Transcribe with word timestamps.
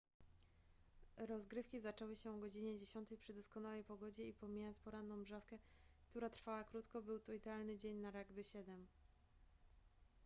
rozgrywki 1.17 1.79
zaczęły 1.79 2.15
się 2.15 2.31
o 2.31 2.37
godzinie 2.37 2.75
10:00 2.75 3.17
przy 3.17 3.33
doskonałej 3.33 3.83
pogodzie 3.83 4.23
i 4.27 4.33
pomijając 4.33 4.79
poranną 4.79 5.15
mżawkę 5.17 5.57
która 6.09 6.29
trwała 6.29 6.63
krótko 6.63 7.01
był 7.01 7.19
to 7.19 7.33
idealny 7.33 7.77
dzień 7.77 7.97
na 7.97 8.11
rugby 8.11 8.43
7 8.43 8.87